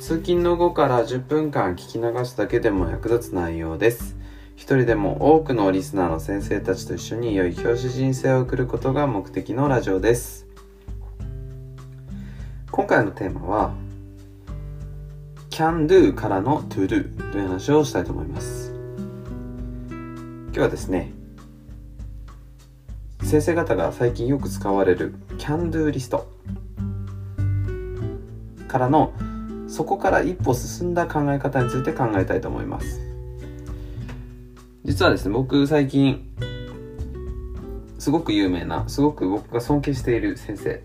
[0.00, 4.16] 通勤の後から10分間聞き流すだけでも役立つ内容です。
[4.54, 10.46] 一人でも多くのリスナーの先生たちと一緒に良い教師人生を送ることが目的のラジオです。
[12.70, 13.74] 今回のテーマは
[15.50, 18.72] Can do からの To do という話をしたいと思います。
[19.90, 21.12] 今日はですね
[23.24, 26.28] 先生方が最近よく使われる Can do リスト
[28.68, 29.12] からの
[29.68, 33.00] そこから一歩進んだ考え方について考えたいと思います。
[34.84, 36.28] 実はですね僕最近
[37.98, 40.82] すごく有名なすごく僕が尊敬している先生で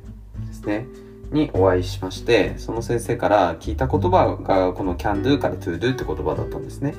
[0.52, 0.88] すね
[1.32, 6.94] にお会いしましてその先生から聞いた言葉がこの can do から to do って言葉だったんですね。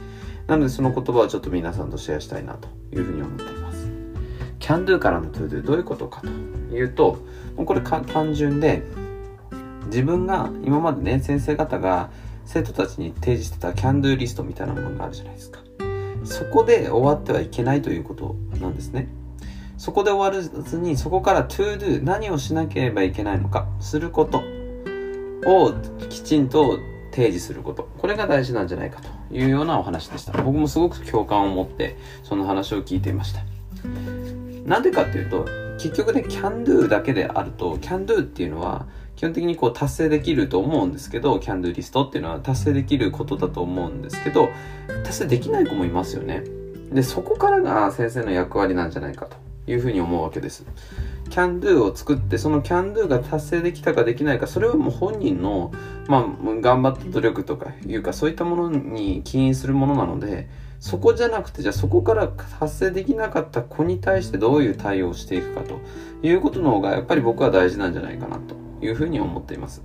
[0.46, 3.86] なのでその言葉をちょっと皆さんとシェアしたいなというふうに思っています。
[4.58, 6.28] can do からの to do どういうことかと
[6.74, 7.18] いうと
[7.56, 8.82] もうこれ単純で
[9.86, 12.10] 自分が今までね先生方が
[12.44, 15.60] 生徒たちに提示してたキャンドゥリストみたいなものがあるじゃないですか。
[16.24, 19.08] そこで終わってはいけないということなんですね。
[19.77, 24.42] そこで終わらずにそこから to do 何をしなければいけないのかすること
[25.46, 25.74] を
[26.08, 26.78] きちんと
[27.10, 27.88] 提示すること。
[27.98, 30.32] これが大事なんじゃないかというようなお話でした。
[30.42, 33.40] 僕もすごく共感を持ってその話を聞いていました。
[34.64, 35.44] なんでかっていうと
[35.78, 38.86] 結局ね can do だけであると can do っていうのは
[39.17, 44.48] 基本的にこう達成できると思うんですけど、キャンドゥリストっていうのは達成できることだと思うんですけど、
[45.05, 46.45] 達成できない子もいますよね。
[46.92, 49.36] で、そこからが先生の役割なんじゃないかと
[49.67, 50.67] いうふうに思うわけです。
[51.30, 55.73] キャンドゥを作って、そのキャンドゥが達成できたかできないか、それはもう本人の、
[56.08, 56.24] まあ、
[56.61, 60.48] 頑張った努力とかいうか、そういったものに起因するものなので、
[60.80, 65.79] そこじゃなくて、じゃあそこから達成できなかった子に対してどういう対応をしていくかと
[66.23, 69.83] いうことの方が、やっぱり僕は大事なんじゃないかなというふうに思っています。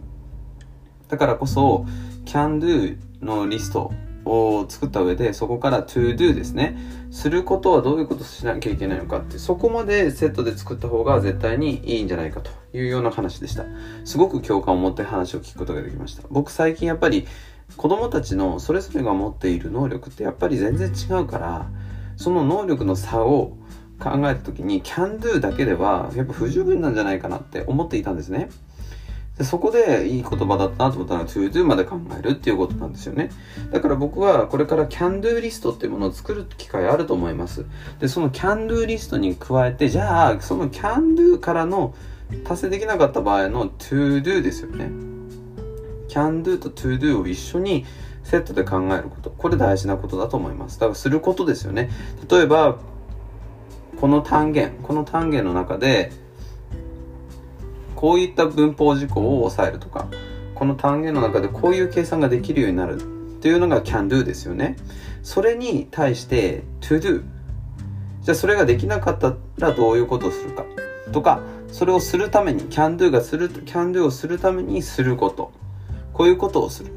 [1.07, 1.85] だからこそ、
[2.25, 3.91] can do のリスト
[4.25, 6.77] を作った上で、そこから to do ですね。
[7.09, 13.65] することはどういうことしなきゃいけないのかって、そこまでセットで作った方が絶対にいいんじゃないかというような話でした。
[14.05, 16.23] すごく共感を持って話を聞くことができました。
[16.29, 17.25] 僕最近やっぱり
[17.77, 21.69] 子供たちのそれぞれが持っている能力ってやっぱり全然違うから、
[22.17, 23.57] その能力の差を
[23.99, 28.49] 考えた時に can do だけではやっぱ不十分なんじゃないかなって思っていたんですね。
[29.39, 33.29] でそこでいい言葉だったなと思ったのは to do まで考えるっていうことなんですよね。
[33.71, 37.65] だから僕はこれから can do リストっていうものを作る機会あると思います。
[38.01, 41.95] で、その can do リストに加えて、じゃあその can do からの
[42.43, 44.91] 達成できなかった場合の to do ですよね。
[46.09, 47.85] can do と to do を一緒に
[48.25, 49.29] セットで考えること。
[49.29, 50.81] これ大事なことだと思います。
[50.81, 51.89] だからすることですよね。
[52.29, 52.77] 例えば、
[54.01, 56.11] この単元、この単元の中で、
[57.99, 60.07] こういった文法事項を抑えるとか、
[60.55, 63.03] この単元の中でこういう計算ができるようになるっ
[63.41, 64.77] ていうのが can do ですよね。
[65.21, 67.23] それに対して to do。
[68.21, 70.63] じゃあそれができなかったらどういうことをするか
[71.11, 75.51] とか、それをするために can do がする、can do をするためにすること。
[76.13, 76.93] こういうことをする。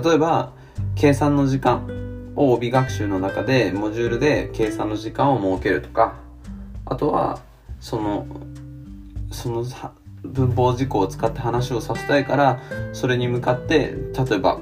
[0.00, 0.52] 例えば、
[0.94, 6.14] 計算の時間を帯学習の中で、モジュールで計算の時間を設けるとか、
[6.84, 7.40] あとは、
[7.80, 8.28] その、
[9.32, 9.64] その
[10.26, 12.60] 文法事項を使って話をさせたいから
[12.92, 13.94] それに向かって
[14.28, 14.60] 例えば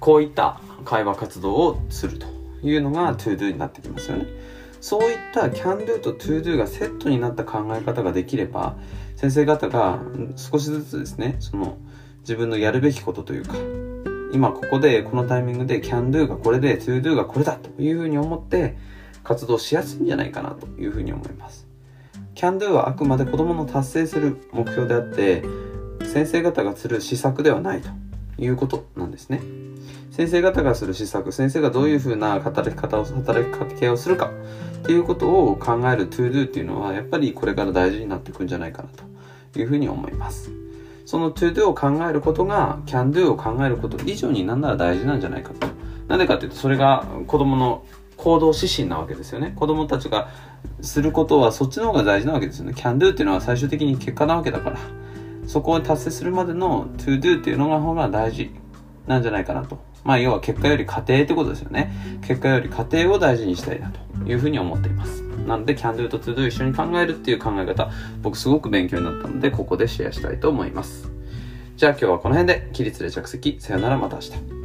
[0.00, 2.26] こういった会話活動をすると
[2.62, 4.26] いうのが ToDo になってきますよね。
[4.80, 8.76] そういった CanDo と ToDo がセットになった考え方ができれば
[9.16, 9.98] 先生方が
[10.36, 11.78] 少しずつですねその
[12.20, 13.54] 自分のやるべきことというか
[14.34, 18.76] 今ここでこのタイミングで CanDo がこれで ToDo がこれだというふうに思って
[19.22, 21.66] 活動しやすいんじゃないかなというふうに思います。
[22.34, 25.42] Can do はあくまで子供の達成する目標であって
[26.04, 27.88] 先生方がする施策ではないと
[28.38, 29.40] いうことなんですね。
[30.10, 34.30] 先生方がする施策先生がどういうふうな働き方を働きかけをするか
[34.82, 38.88] っていうことを考える to do っていうのはやっぱりこれから大事になっていくんじゃないかな
[39.52, 40.50] というふうに思います。
[41.06, 45.66] その to do を考えることが can do を考えること以上になんなら大事なんじゃないかと。
[46.08, 47.84] なんでかっていうとそれが子供の
[48.24, 49.52] 行動指針なわけですよね。
[49.54, 50.30] 子供たちが
[50.80, 52.72] することはそっちの方が大事なわけですよね。
[52.74, 54.78] can do っていうのは最終的に結果なわけだから、
[55.46, 58.50] そこを達成するまでの to do っていうのが方が大事
[59.06, 59.78] なんじゃないかなと。
[60.04, 61.92] まあ要は結果より過程ってことですよね。
[62.26, 65.22] 結果より過程を大事にしたいなというふうに思っています。
[65.46, 67.90] なので Can Do と To Do 一緒に考えるっていう考え方
[68.22, 71.10] 僕すごく勉強になったのでここでシェアしたいと思います。
[71.76, 72.70] じゃあ今日はこの辺で。
[72.72, 73.56] 起立で着席。
[73.60, 74.63] さよならまた明日。